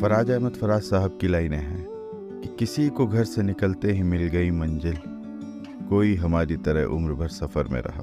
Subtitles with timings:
[0.00, 4.22] फराज अहमद फराज साहब की लाइनें हैं कि किसी को घर से निकलते ही मिल
[4.28, 4.96] गई मंजिल।
[5.88, 8.00] कोई हमारी तरह उम्र भर सफ़र में रहा।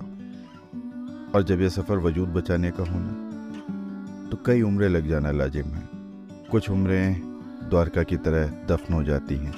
[1.36, 5.90] और जब यह सफ़र वजूद बचाने का होना तो कई उम्रें लग जाना लाजिम है।
[6.52, 7.22] कुछ उम्रें
[7.70, 9.54] द्वारका की तरह दफन हो जाती हैं।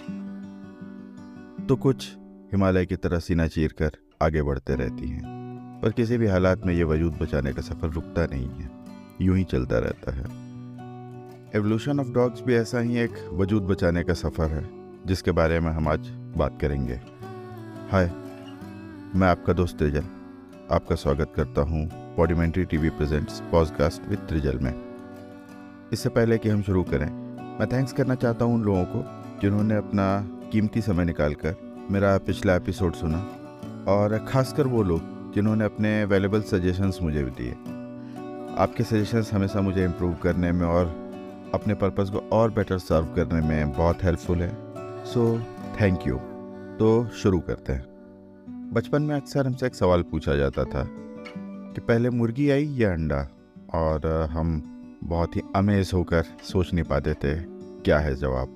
[1.69, 2.09] तो कुछ
[2.51, 5.23] हिमालय की तरह सीना चीर कर आगे बढ़ते रहती हैं।
[5.83, 8.69] पर किसी भी हालात में ये वजूद बचाने का सफ़र रुकता नहीं है।
[9.21, 10.48] यूँ ही चलता रहता है।
[11.55, 14.63] एवोल्यूशन ऑफ़ डॉग्स भी ऐसा ही एक वजूद बचाने का सफ़र है,
[15.05, 16.93] जिसके बारे में हम आज बात करेंगे।
[17.91, 18.05] हाय,
[19.15, 20.03] मैं आपका दोस्त त्रिजल।
[20.71, 21.85] आपका स्वागत करता हूँ
[22.17, 24.73] podimentary TV presents podcast with Trijal में।
[25.93, 27.09] इससे पहले कि हम शुरू करें,
[27.59, 29.03] मैं थैंक्स करना चाहता हूँ उन लोगों को,
[29.41, 31.55] जिन्होंने अपना कीमती समय निकाल कर
[31.91, 33.25] मेरा पिछला एपिसोड सुना,
[33.87, 37.51] और ख़ासकर वो लोग, जिन्होंने अपने वैल्यूबल सजेशंस मुझे भी दिए।
[38.57, 41.08] आपके सजेशंस हमेशा मुझे इम्प्रूव करने में और
[41.53, 44.57] अपने पर्पज़ को और बेटर सर्व करने में बहुत हेल्पफुल है।
[45.05, 45.39] सो
[45.81, 46.15] थैंक यू
[46.77, 47.85] तो शुरू करते हैं।
[48.73, 50.87] बचपन में अक्सर हमसे एक सवाल पूछा जाता था
[51.73, 53.27] कि पहले मुर्गी आई या अंडा?
[53.73, 54.63] और हम
[55.03, 57.39] बहुत ही अमेज होकर सोच नहीं पाते थे
[57.81, 58.47] क्या है जवाब।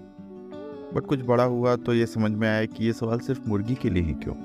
[0.95, 3.89] बट कुछ बड़ा हुआ तो ये समझ में आया कि ये सवाल सिर्फ़ मुर्गी के
[3.89, 4.35] लिए ही क्यों?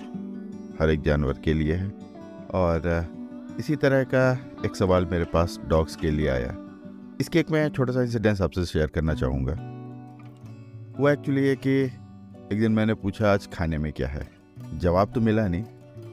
[0.81, 1.89] हर एक जानवर के लिए है।
[2.55, 3.07] और
[3.59, 4.33] इसी तरह का
[4.67, 6.57] एक सवाल मेरे पास डॉग्स के लिए आया।
[7.21, 9.53] इसके एक मैं छोटा सा इंसिडेंस आपसे शेयर करना चाहूँगा।
[10.99, 14.27] वो एक्चुअली है कि एक दिन मैंने पूछा, आज खाने में क्या है?
[14.75, 15.65] जवाब तो मिला नहीं।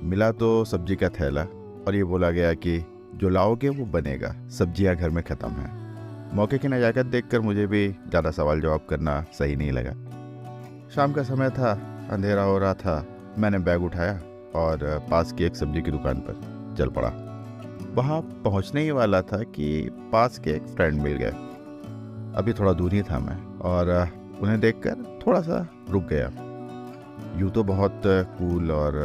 [0.04, 1.44] मिला तो सब्ज़ी का थैला
[1.88, 2.78] और ये बोला गया कि
[3.16, 7.88] जो लाओगे वो बनेगा, सब्ज़ियाँ घर में ख़त्म है। मौके की नज़ाकत देखकर मुझे भी
[7.88, 9.92] ज़्यादा सवाल जवाब करना सही नहीं लगा।
[10.96, 11.72] शाम का समय था,
[12.12, 13.06] अंधेरा हो रहा था।
[13.38, 14.20] मैंने बैग उठाया
[14.56, 17.10] और पास की एक सब्ज़ी की दुकान पर चल पड़ा।
[17.96, 21.32] वहाँ पहुँचने ही वाला था कि पास के एक फ्रेंड मिल गए।
[22.38, 23.90] अभी थोड़ा दूर ही था मैं और
[24.42, 26.32] उन्हें देखकर थोड़ा सा रुक गया।
[27.40, 28.98] यूँ तो बहुत कूल और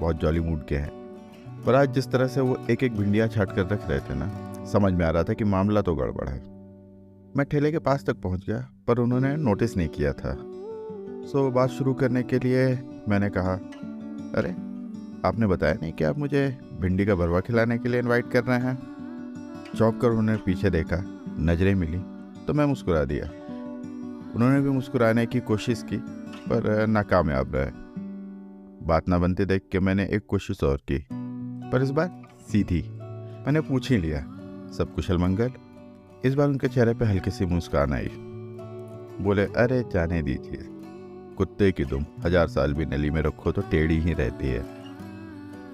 [0.00, 0.90] बहुत जॉली मूड के हैं।
[1.66, 4.30] पर आज जिस तरह से वो एक एक भिंडियाँ छाट कर रख रहे थे ना
[4.72, 6.38] समझ में आ रहा था कि मामला तो गड़बड़ है।
[7.36, 8.58] मैं ठेले के पास तक पहुँच गया
[8.88, 10.34] पर उन्होंने नोटिस नहीं किया था।
[11.26, 12.66] सो बात शुरू करने के लिए
[13.08, 13.54] मैंने कहा
[14.38, 14.50] अरे
[15.28, 16.46] आपने बताया नहीं कि आप मुझे
[16.76, 18.76] भिंडी का भरवा खिलाने के लिए इनवाइट कर रहे हैं।
[19.76, 21.02] चौंक कर उन्होंने पीछे देखा,
[21.40, 21.98] नज़रें मिली
[22.46, 23.24] तो मैं मुस्कुरा दिया।
[24.34, 27.70] उन्होंने भी मुस्कुराने की कोशिश की, पर नाकामयाब रहे।
[28.86, 30.98] बात ना बनते देख के मैंने एक कोशिश और की,
[31.70, 32.10] पर इस बार
[32.50, 32.82] सीधी।
[33.46, 34.20] मैंने पूछ ही लिया,
[34.72, 35.50] सब कुशल मंगल?
[36.24, 38.10] इस बार उनके चेहरे पर हल्की सी मुस्कान आई।
[39.20, 40.64] बोले, अरे जाने दीजिए,
[41.36, 44.64] कुत्ते की दुम हज़ार साल भी नली में रखो तो टेढ़ी ही रहती है।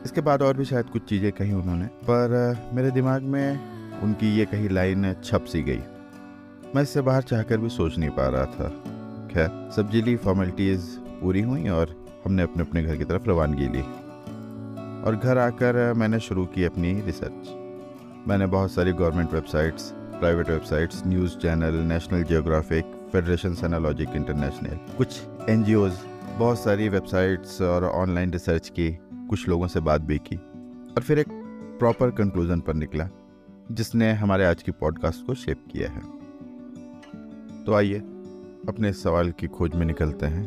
[0.04, 4.44] इसके बाद और भी शायद कुछ चीज़ें कही उन्होंने, पर मेरे दिमाग में उनकी ये
[4.44, 5.82] कही लाइन छप सी गई।
[6.74, 8.68] मैं इससे बाहर चाहकर भी सोच नहीं पा रहा था।
[9.32, 10.86] खैर, सब्ज़ी ली फॉर्मेलिटीज़
[11.20, 13.82] पूरी हुई और हमने अपने अपने घर की तरफ़ रवानगी ली।
[15.06, 17.48] और घर आकर मैंने शुरू की अपनी रिसर्च
[18.28, 25.20] मैंने बहुत सारी government websites private websites news channel National Geographic federation सेनालॉजिक international कुछ
[25.48, 25.64] एन
[26.38, 28.88] बहुत सारी वेबसाइट्स और ऑनलाइन रिसर्च की।
[29.32, 31.28] कुछ लोगों से बात भी की और फिर एक
[31.78, 33.08] प्रॉपर कंक्लूजन पर निकला,
[33.70, 36.00] जिसने हमारे आज की पॉडकास्ट को शेप किया है।
[37.64, 37.98] तो आइए,
[38.68, 40.44] अपने सवाल की खोज में निकलते हैं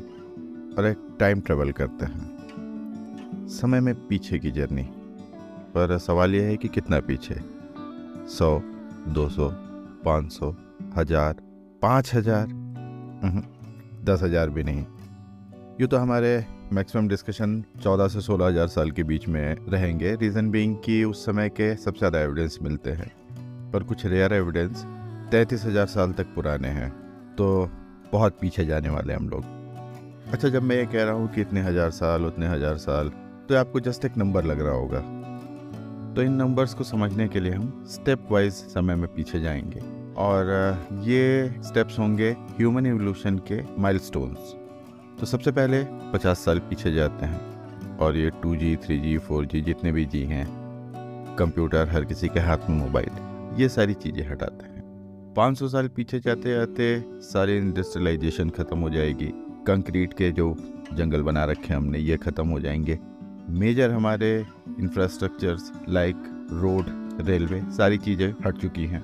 [0.75, 4.84] और एक टाइम ट्रेवल करते हैं। समय में पीछे की जर्नी,
[5.73, 7.41] पर सवाल यह है कि कितना पीछे?
[8.29, 8.59] सौ,
[9.07, 9.50] दो सौ,
[10.06, 10.56] पाँच सौ,
[10.97, 11.34] हज़ार,
[11.81, 12.47] पाँच हज़ार?
[14.06, 14.85] दस हज़ार भी नहीं।
[15.81, 16.38] यूँ तो हमारे
[16.74, 21.26] मैक्सिमम डिस्कशन 14 से सोलह हज़ार साल के बीच में रहेंगे। रीज़न बीइंग कि उस
[21.26, 23.12] समय के सबसे ज़्यादा एविडेंस मिलते हैं।
[23.72, 24.84] पर कुछ रेयर एविडेंस
[25.31, 26.90] तैंतीस हज़ार साल तक पुराने हैं।
[27.36, 27.70] तो
[28.12, 29.44] बहुत पीछे जाने वाले हम लोग।
[30.34, 33.12] अच्छा जब मैं ये कह रहा हूँ कि इतने हज़ार साल, उतने हज़ार साल
[33.50, 35.00] तो आपको जस्ट एक नंबर लग रहा होगा।
[36.16, 39.80] तो इन नंबर्स को समझने के लिए हम स्टेप वाइज समय में पीछे जाएँगे।
[40.18, 40.46] और,
[41.03, 44.56] ये स्टेप्स होंगे ह्यूमन एवोल्यूशन के माइलस्टोन्स
[45.20, 45.84] तो सबसे पहले
[46.14, 50.46] 50 साल पीछे जाते हैं और ये 2G, 3G, 4G जितने भी जी हैं
[51.38, 54.84] कंप्यूटर हर किसी के हाथ में मोबाइल ये सारी चीज़ें हटाते हैं।
[55.38, 59.32] 500 साल पीछे जाते जाते सारी इंडस्ट्रियलाइजेशन ख़त्म हो जाएगी।
[59.67, 60.53] कंक्रीट के जो
[60.94, 63.00] जंगल बना रखे हैं हमने ये ख़त्म हो जाएँगे।
[63.59, 64.35] मेजर हमारे
[64.79, 66.16] इंफ्रास्ट्रक्चर्स लाइक
[66.53, 66.85] रोड
[67.28, 69.03] रेलवे सारी चीज़ें हट चुकी हैं।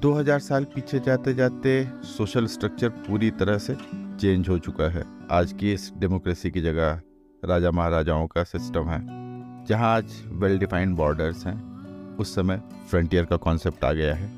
[0.00, 3.76] 2000 साल पीछे जाते जाते सोशल स्ट्रक्चर पूरी तरह से
[4.20, 7.00] चेंज हो चुका है। आज की इस डेमोक्रेसी की जगह
[7.42, 8.98] राजा महाराजाओं का सिस्टम है,
[9.66, 12.60] जहाँ आज वेल डिफाइंड बॉर्डर्स हैं। उस समय
[12.90, 14.30] फ्रंटियर का कॉन्सेप्ट आ गया है।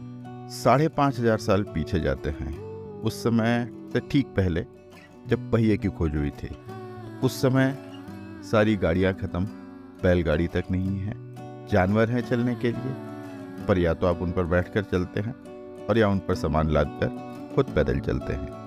[0.52, 2.58] साढ़े पाँच हज़ार साल पीछे जाते हैं।
[3.02, 4.64] उस समय से ठीक पहले
[5.28, 6.50] जब पहिए की खोज हुई थी।
[7.24, 7.74] उस समय
[8.50, 9.44] सारी गाड़ियाँ ख़त्म,
[10.02, 11.14] बैलगाड़ी तक नहीं है।
[11.68, 12.94] जानवर हैं चलने के लिए,
[13.66, 15.34] पर या तो आप उन पर बैठकर चलते हैं,
[15.86, 18.59] और या उन पर सामान लाद कर खुद पैदल चलते हैं।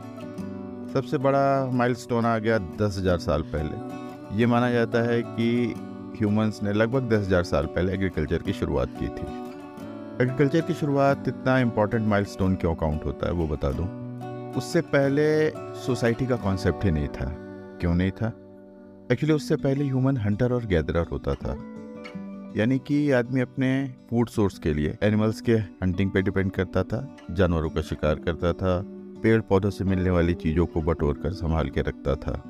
[0.93, 5.73] सबसे बड़ा माइलस्टोन आ गया दस हज़ार साल पहले। ये माना जाता है कि
[6.17, 9.25] ह्यूमंस ने लगभग दस हज़ार साल पहले एग्रीकल्चर की शुरुआत की थी।
[10.23, 13.87] एग्रीकल्चर की शुरुआत इतना इम्पोर्टेंट माइलस्टोन क्यों काउंट होता है वो बता दूँ।
[14.57, 17.33] उससे पहले सोसाइटी का कॉन्सेप्ट ही नहीं था।
[17.81, 18.27] क्यों नहीं था?
[19.11, 21.57] एक्चुअली उससे पहले ह्यूमन हंटर और गैदरर होता था।
[22.57, 23.69] यानी कि आदमी अपने
[24.09, 28.53] फ़ूड सोर्स के लिए एनिमल्स के हंटिंग पे डिपेंड करता था, जानवरों का शिकार करता
[28.53, 28.83] था
[29.23, 32.41] पेड़ पौधों से मिलने वाली चीज़ों को बटोर कर संभाल के रखता था।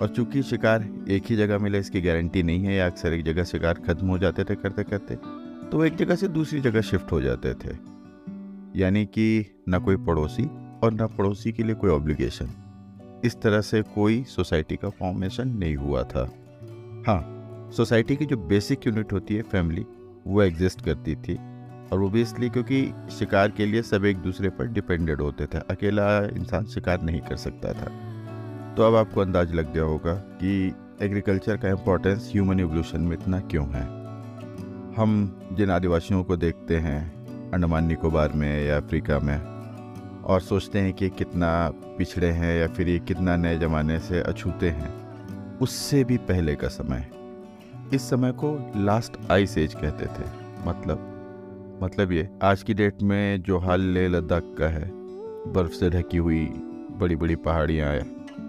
[0.00, 3.44] और चूँकि शिकार एक ही जगह मिले, इसकी गारंटी नहीं है, या अक्सर एक जगह
[3.44, 5.16] शिकार खत्म हो जाते थे करते करते
[5.70, 7.76] तो एक जगह से दूसरी जगह शिफ्ट हो जाते थे।
[8.76, 10.44] यानी कि न कोई पड़ोसी
[10.84, 12.48] और न पड़ोसी के लिए कोई ऑब्लिगेशन
[13.24, 16.24] इस तरह से कोई सोसाइटी का फॉर्मेशन नहीं हुआ था।
[17.06, 19.84] हाँ सोसाइटी की जो बेसिक यूनिट होती है फैमिली
[20.26, 21.38] वो एग्जिस्ट करती थी।
[21.92, 25.58] और वो भी इसलिए क्योंकि शिकार के लिए सब एक दूसरे पर डिपेंडेड होते थे।
[25.70, 27.92] अकेला इंसान शिकार नहीं कर सकता था।
[28.74, 33.40] तो अब आपको अंदाज लग गया होगा कि एग्रीकल्चर का इम्पोर्टेंस ह्यूमन एवोल्यूशन में इतना
[33.40, 33.82] क्यों है।
[34.96, 39.38] हम जिन आदिवासियों को देखते हैं, अंडमान निकोबार में या अफ्रीका में,
[40.24, 44.70] और सोचते हैं कि कितना पिछड़े हैं या फिर ये कितना नए ज़माने से अछूते
[44.70, 44.92] हैं,
[45.58, 47.08] उससे भी पहले का समय।
[47.94, 50.26] इस समय को लास्ट आइस एज कहते थे
[50.66, 51.17] मतलब
[51.82, 54.90] मतलब ये, आज की डेट में जो हाल लेह लद्दाख का है,
[55.52, 56.44] बर्फ़ से ढकी हुई
[56.92, 57.96] बड़ी बड़ी पहाड़ियाँ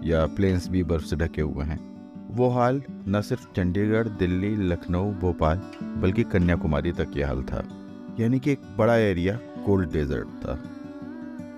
[0.04, 1.90] या प्लेन्स भी बर्फ़ से ढके हुए हैं।
[2.30, 7.64] वो हाल न सिर्फ़ चंडीगढ़, दिल्ली, लखनऊ, भोपाल, बल्कि कन्याकुमारी तक ये हाल था।
[8.20, 9.36] यानी कि एक बड़ा एरिया
[9.66, 10.54] कोल्ड डेजर्ट था।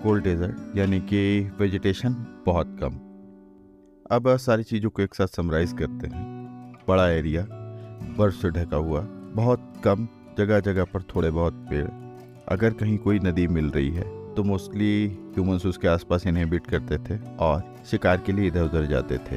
[0.03, 2.93] कोल्ड डेजर्ट यानी कि वेजिटेशन बहुत कम।
[4.15, 6.23] अब सारी चीज़ों को एक साथ समराइज करते हैं।
[6.87, 7.47] बड़ा एरिया
[8.17, 9.01] बर्फ़ से ढका हुआ,
[9.33, 10.07] बहुत कम
[10.37, 11.87] जगह जगह पर थोड़े बहुत पेड़।
[12.47, 14.03] अगर कहीं कोई नदी मिल रही है
[14.35, 19.17] तो मोस्टली ह्यूमंस उसके आसपास इनहेबिट करते थे और शिकार के लिए इधर उधर जाते
[19.27, 19.35] थे।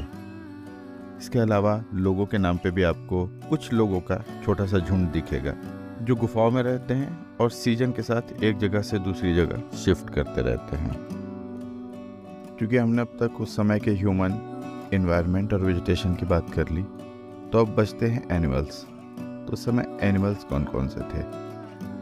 [1.18, 5.54] इसके अलावा लोगों के नाम पे भी आपको कुछ लोगों का छोटा सा झुंड दिखेगा,
[6.02, 10.10] जो गुफाओं में रहते हैं और सीज़न के साथ एक जगह से दूसरी जगह शिफ्ट
[10.10, 10.96] करते रहते हैं।
[12.58, 14.40] क्योंकि हमने अब तक उस समय के ह्यूमन
[14.94, 16.82] इन्वायरमेंट और वेजिटेशन की बात कर ली
[17.52, 18.84] तो अब बचते हैं एनिमल्स
[19.46, 21.22] तो उस समय एनिमल्स कौन कौन से थे?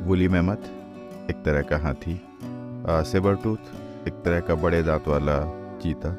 [0.05, 0.71] वुली मेमथ
[1.31, 2.21] एक तरह का हाथी
[3.11, 5.39] सेबर टूथ एक तरह का बड़े दांत वाला
[5.79, 6.15] चीता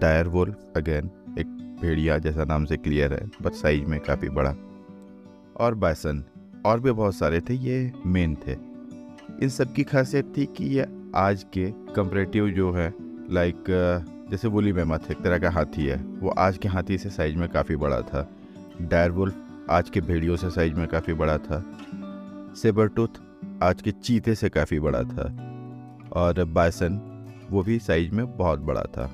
[0.00, 1.46] डायर वोल्फ अगेन एक
[1.80, 4.54] भेड़िया जैसा नाम से क्लियर है बट साइज़ में काफ़ी बड़ा,
[5.56, 6.24] और बायसन
[6.66, 8.52] और भी बहुत सारे थे, ये मेन थे।
[9.42, 10.86] इन सब की खासियत थी कि ये
[11.16, 12.92] आज के कंपरेटिव जो है
[13.30, 13.64] लाइक
[14.30, 17.48] जैसे वुली मेमथ एक तरह का हाथी है, वो आज के हाथी से साइज़ में
[17.48, 18.28] काफ़ी बड़ा था।
[18.82, 21.64] डायरवुल्फ आज के भेड़ियों से साइज़ में काफ़ी बड़ा था।
[22.56, 23.08] सेबरटूथ
[23.62, 25.22] आज के चीते से काफ़ी बड़ा था।
[26.12, 27.00] और बायसन
[27.50, 29.10] वो भी साइज़ में बहुत बड़ा था।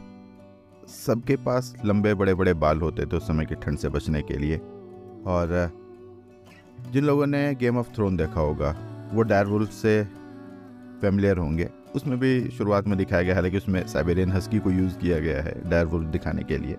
[0.89, 4.35] सबके पास लंबे बड़े बड़े बाल होते थे उस समय की ठंड से बचने के
[4.35, 4.57] लिए।
[5.27, 5.71] और,
[6.93, 8.71] जिन लोगों ने गेम ऑफ़ थ्रोन देखा होगा,
[9.13, 10.05] वो डायर डायरवुल्फ से
[11.01, 15.19] फेमिलियर होंगे। उसमें भी शुरुआत में दिखाया गया हालाँकि उसमें साइबेरियन हस्की को यूज़ किया
[15.19, 16.77] गया है डायर डायरवुल्फ दिखाने के लिए।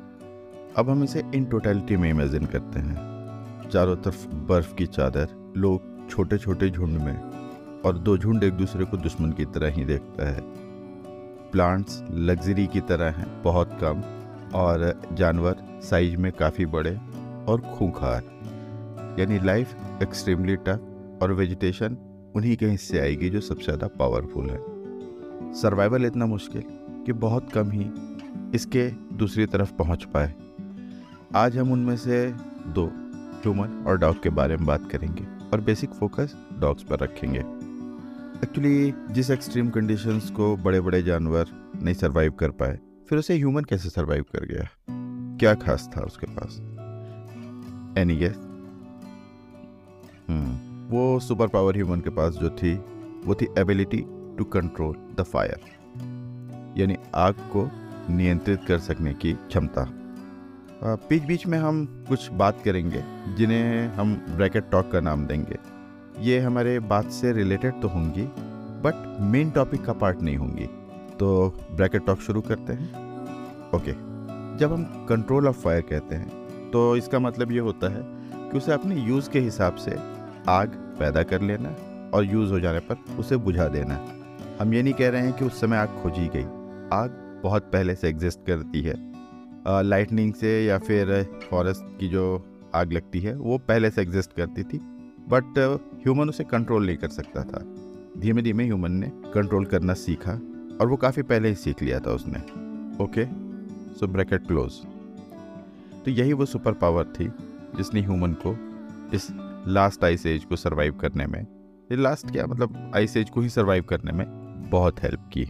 [0.77, 3.10] अब हम इसे इन टोटलिटी में इमेजिन करते हैं।
[3.71, 8.85] चारों तरफ़ बर्फ़ की चादर, लोग छोटे छोटे झुंड में, और दो झुंड एक दूसरे
[8.85, 10.41] को दुश्मन की तरह ही देखता है।
[11.51, 14.01] प्लांट्स लग्जरी की तरह हैं, बहुत कम,
[14.55, 16.95] और जानवर साइज़ में काफ़ी बड़े
[17.47, 18.23] और खूंखार।
[19.19, 21.97] यानी लाइफ एक्सट्रीमली टफ और वेजिटेशन
[22.35, 24.59] उन्हीं के हिस्से आएगी जो सबसे ज़्यादा पावरफुल है।
[25.53, 26.63] सर्वाइवल इतना मुश्किल
[27.05, 27.91] कि बहुत कम ही
[28.55, 28.87] इसके
[29.17, 30.33] दूसरी तरफ़ पहुँच पाए।
[31.35, 32.27] आज हम उनमें से
[32.67, 32.91] दो
[33.41, 37.39] ह्यूमन और डॉग के बारे में बात करेंगे और बेसिक फोकस डॉग्स पर रखेंगे।
[38.43, 41.47] एक्चुअली जिस एक्सट्रीम कंडीशंस को बड़े बड़े जानवर
[41.83, 42.79] नहीं सरवाइव कर पाए,
[43.09, 44.67] फिर उसे ह्यूमन कैसे सरवाइव कर गया?
[45.39, 46.57] क्या खास था उसके पास?
[47.97, 48.35] एनी गेस
[50.29, 52.73] हम्म वो सुपर पावर ह्यूमन के पास जो थी,
[53.25, 54.03] वो थी ability
[54.37, 55.59] to control the fire
[56.77, 57.69] यानी आग को
[58.09, 59.83] नियंत्रित कर सकने की क्षमता।
[60.81, 63.03] बीच बीच में हम कुछ बात करेंगे,
[63.37, 65.57] जिन्हें हम ब्रैकेट टॉक का नाम देंगे।
[66.19, 68.23] ये हमारे बात से रिलेटेड तो होंगी,
[68.83, 70.65] बट मेन टॉपिक का पार्ट नहीं होंगी।
[71.19, 72.89] तो ब्रैकेट टॉक शुरू करते हैं।
[73.75, 73.91] ओके,
[74.57, 78.01] जब हम कंट्रोल ऑफ़ फायर कहते हैं तो इसका मतलब ये होता है
[78.41, 79.95] कि उसे अपने यूज़ के हिसाब से
[80.49, 80.67] आग
[80.99, 81.75] पैदा कर लेना
[82.13, 83.99] और यूज़ हो जाने पर उसे बुझा देना।
[84.61, 86.43] हम ये नहीं कह रहे हैं कि उस समय आग खोजी गई।
[86.93, 89.10] आग बहुत पहले से एग्जिस्ट करती है।
[89.65, 92.23] लाइटनिंग से या फिर फॉरेस्ट की जो
[92.75, 94.77] आग लगती है, वो पहले से एग्जिस्ट करती थी
[95.29, 95.57] बट
[96.03, 97.63] ह्यूमन उसे कंट्रोल नहीं कर सकता था।
[98.19, 100.31] धीमे धीमे ह्यूमन ने कंट्रोल करना सीखा,
[100.81, 102.39] और वो काफ़ी पहले ही सीख लिया था उसने।
[103.03, 103.25] ओके
[103.95, 104.81] सो ब्रैकेट क्लोज
[106.05, 107.31] तो यही वो सुपर पावर थी,
[107.77, 108.55] जिसने ह्यूमन को
[109.15, 109.27] इस
[109.67, 113.49] लास्ट आइस एज को सरवाइव करने में, ये लास्ट क्या मतलब आइस एज को ही
[113.49, 114.25] सरवाइव करने में
[114.71, 115.43] बहुत हेल्प की।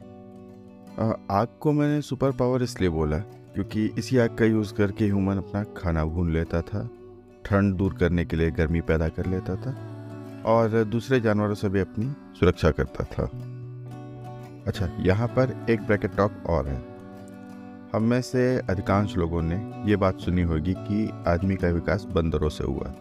[1.32, 3.18] आग को मैंने सुपर पावर इसलिए बोला
[3.56, 6.88] क्योंकि इसी आग का यूज़ करके ह्यूमन अपना खाना भून लेता था,
[7.46, 9.76] ठंड दूर करने के लिए गर्मी पैदा कर लेता था,
[10.46, 12.06] और दूसरे जानवरों से भी अपनी
[12.40, 13.30] सुरक्षा करता था।
[14.68, 16.82] अच्छा यहाँ पर एक ब्रैकेट टॉक और है।
[17.94, 19.56] हम में से अधिकांश लोगों ने
[19.90, 22.94] ये बात सुनी होगी कि आदमी का विकास बंदरों से हुआ।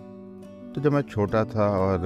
[0.75, 1.99] तो जब मैं छोटा था और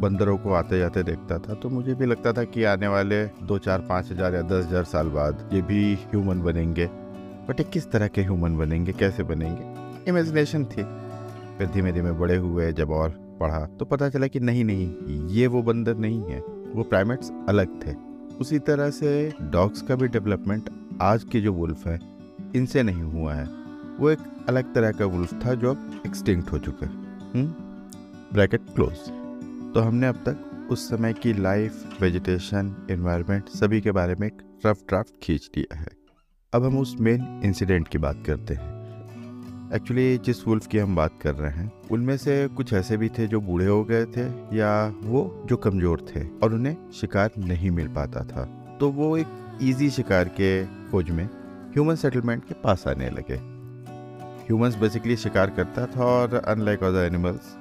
[0.00, 3.58] बंदरों को आते जाते देखता था तो मुझे भी लगता था कि आने वाले दो
[3.58, 6.88] चार पाँच हज़ार या दस हज़ार साल बाद ये भी ह्यूमन बनेंगे।
[7.48, 9.64] बट ये किस तरह के ह्यूमन बनेंगे, कैसे बनेंगे?
[10.10, 10.82] इमेजिनेशन थी।
[11.58, 14.94] फिर धीमे धीमे बड़े हुए, जब और पढ़ा तो पता चला कि नहीं नहीं,
[15.28, 16.40] ये वो बंदर नहीं है।
[16.74, 17.94] वो प्राइमेट्स अलग थे।
[18.36, 20.70] उसी तरह से डॉग्स का भी डेवलपमेंट
[21.02, 21.98] आज के जो वुल्फ है,
[22.56, 23.44] इनसे नहीं हुआ है।
[23.98, 24.18] वो एक
[24.48, 26.92] अलग तरह का वुल्फ था जो अब एक्सटिंक्ट हो चुका है।
[28.32, 28.74] ब्रैकेट हम्म?
[28.74, 28.96] क्लोज
[29.74, 34.42] तो हमने अब तक उस समय की लाइफ वेजिटेशन इन्वायरमेंट सभी के बारे में एक
[34.66, 36.01] रफ ड्राफ्ट खींच लिया है।
[36.52, 41.12] अब हम उस मेन इंसिडेंट की बात करते हैं। एक्चुअली जिस वुल्फ की हम बात
[41.22, 44.24] कर रहे हैं, उनमें से कुछ ऐसे भी थे जो बूढ़े हो गए थे
[44.56, 48.44] या वो जो कमज़ोर थे और उन्हें शिकार नहीं मिल पाता था।
[48.80, 51.24] तो वो एक ईजी शिकार के खोज में
[51.74, 53.38] ह्यूमन सेटलमेंट के पास आने लगे।
[54.44, 57.56] ह्यूमंस बेसिकली शिकार करता था और अनलाइक अदर एनिमल्स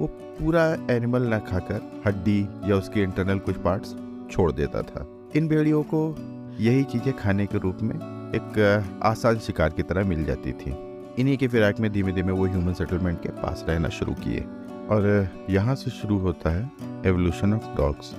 [0.00, 0.06] वो
[0.38, 3.96] पूरा एनिमल ना खाकर हड्डी या उसके इंटरनल कुछ पार्ट्स
[4.30, 6.08] छोड़ देता था। इन भेड़ियों को
[6.60, 7.94] यही चीज़ें खाने के रूप में
[8.34, 10.74] एक आसान शिकार की तरह मिल जाती थी।
[11.18, 14.44] इन्हीं के फिराक में धीमे धीमे वो ह्यूमन सेटलमेंट के पास रहना शुरू किए।
[14.90, 15.06] और
[15.50, 16.70] यहाँ से शुरू होता है
[17.06, 18.14] evolution of dogs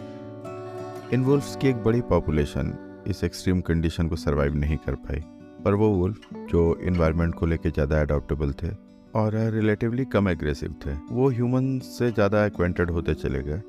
[1.13, 2.73] in wolves की एक बड़ी पॉपुलेशन
[3.07, 5.19] इस एक्सट्रीम कंडीशन को सरवाइव नहीं कर पाई।
[5.63, 8.69] पर वो वुल्फ जो इन्वायरमेंट को लेकर ज़्यादा अडोप्टेबल थे
[9.15, 13.61] और रिलेटिवली कम एग्रेसिव थे, वो ह्यूमन से ज़्यादा एक्वेंटेड होते चले गए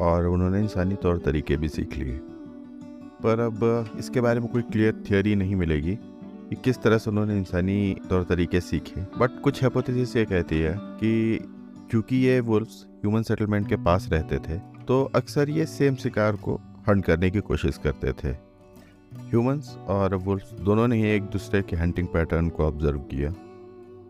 [0.00, 2.20] और उन्होंने इंसानी तौर तरीके भी सीख लिए।
[3.22, 5.94] पर अब इसके बारे में कोई क्लियर थियोरी नहीं मिलेगी
[6.50, 10.74] कि किस तरह से उन्होंने इंसानी तौर तरीके सीखे। बट कुछ हेपोथेसिस ये कहती है
[10.78, 11.38] कि
[11.90, 16.54] क्योंकि ये वुल्फ्स ह्यूमन सेटलमेंट के पास रहते थे तो अक्सर ये सेम शिकार को
[16.88, 18.34] हंट करने की कोशिश करते थे।
[19.20, 23.32] ह्यूमंस और वुल्फ्स दोनों ने ही एक दूसरे के हंटिंग पैटर्न को ऑब्ज़र्व किया।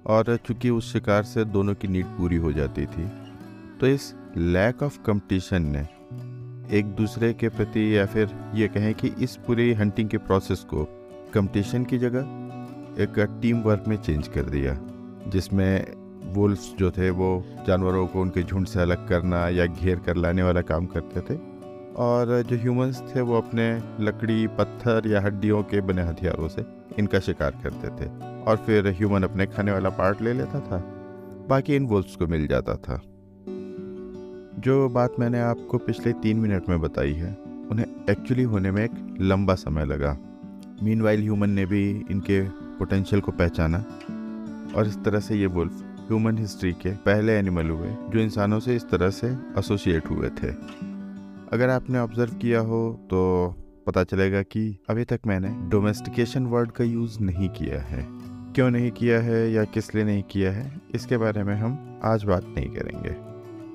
[0.07, 3.09] और चूँकि उस शिकार से दोनों की नीड पूरी हो जाती थी
[3.81, 5.87] तो इस लैक ऑफ़ कंपटीशन ने
[6.73, 10.85] एक दूसरे के प्रति या फिर ये कहें कि इस पूरी हंटिंग के प्रोसेस को
[11.35, 12.21] कंपटीशन की जगह
[13.03, 14.79] एक टीम वर्क में चेंज कर दिया,
[15.29, 15.87] जिसमें
[16.35, 20.43] वुल्फ्स जो थे वो जानवरों को उनके झुंड से अलग करना या घेर कर लाने
[20.43, 21.39] वाला काम करते थे।
[21.97, 26.65] और जो ह्यूमंस थे वो अपने लकड़ी, पत्थर या हड्डियों के बने हथियारों से
[26.99, 28.09] इनका शिकार करते थे
[28.43, 30.79] और फिर ह्यूमन अपने खाने वाला पार्ट ले लेता था।
[31.49, 33.01] बाकी इन वुल्फ्स को मिल जाता था।
[34.61, 37.33] जो बात मैंने आपको पिछले तीन मिनट में बताई है,
[37.71, 40.17] उन्हें एक्चुअली होने में एक लंबा समय लगा।
[40.83, 42.41] मीन ह्यूमन ने भी इनके
[42.79, 43.79] पोटेंशियल को पहचाना
[44.77, 48.77] और इस तरह से ये वुल्फ ह्यूमन हिस्ट्री के पहले एनिमल हुए, जो इंसानों से
[48.77, 50.53] इस तरह से एसोसिएट हुए थे।
[51.53, 53.55] अगर आपने ऑब्ज़र्व किया हो तो
[53.87, 58.07] पता चलेगा कि अभी तक मैंने डोमेस्टिकेशन वर्ड का यूज़ नहीं किया है।
[58.55, 62.25] क्यों नहीं किया है या किस लिए नहीं किया है, इसके बारे में हम आज
[62.25, 63.30] बात नहीं करेंगे।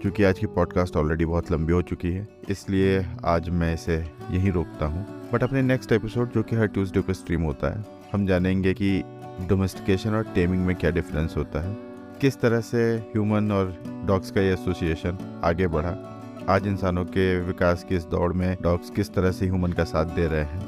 [0.05, 3.95] क्योंकि आज की पॉडकास्ट ऑलरेडी बहुत लंबी हो चुकी है इसलिए आज मैं इसे
[4.31, 7.85] यहीं रोकता हूँ। बट अपने नेक्स्ट एपिसोड जो कि हर ट्यूसडे को स्ट्रीम होता है
[8.13, 9.03] हम जानेंगे कि
[9.49, 11.77] डोमेस्टिकेशन और टेमिंग में क्या डिफरेंस होता है
[12.21, 17.83] किस तरह से ह्यूमन और डॉग्स का ये एसोसिएशन आगे बढ़ा आज इंसानों के विकास
[17.83, 20.61] की इस दौड़ में डॉग्स किस तरह से ह्यूमन का साथ दे रहे हैं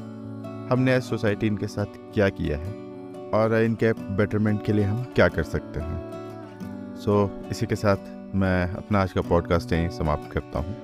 [0.68, 2.72] हमने एज सोसाइटी इनके साथ क्या किया है
[3.30, 6.10] और इनके बेटरमेंट के लिए हम क्या कर सकते हैं।
[6.96, 10.74] सो so, इसी के साथ मैं अपना आज का पॉडकास्ट यहीं समाप्त करता हूँ।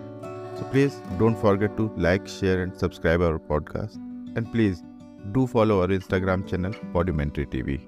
[0.56, 3.96] So please don't forget to like share and subscribe our podcast
[4.38, 4.80] and please
[5.26, 7.78] do follow our Instagram channel podumentary T V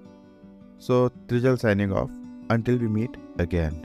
[0.80, 2.10] so Trijal signing off
[2.50, 3.80] until we meet again